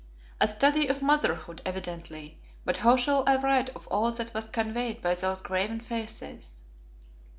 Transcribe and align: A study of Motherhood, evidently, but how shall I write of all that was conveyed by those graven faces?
A 0.39 0.47
study 0.47 0.87
of 0.87 1.03
Motherhood, 1.03 1.61
evidently, 1.63 2.39
but 2.65 2.77
how 2.77 2.95
shall 2.97 3.23
I 3.27 3.35
write 3.37 3.69
of 3.75 3.85
all 3.89 4.09
that 4.11 4.33
was 4.33 4.47
conveyed 4.47 4.99
by 4.99 5.13
those 5.13 5.43
graven 5.43 5.79
faces? 5.79 6.63